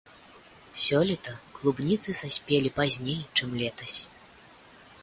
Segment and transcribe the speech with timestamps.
[0.83, 3.99] Сёлета клубніцы саспелі пазней, чым летась.